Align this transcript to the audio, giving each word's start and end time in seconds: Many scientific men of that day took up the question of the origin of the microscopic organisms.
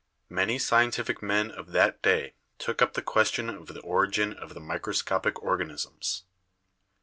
Many 0.29 0.57
scientific 0.57 1.21
men 1.21 1.51
of 1.51 1.73
that 1.73 2.01
day 2.01 2.33
took 2.57 2.81
up 2.81 2.93
the 2.93 3.03
question 3.03 3.51
of 3.51 3.67
the 3.67 3.81
origin 3.81 4.33
of 4.33 4.55
the 4.55 4.59
microscopic 4.59 5.39
organisms. 5.43 6.23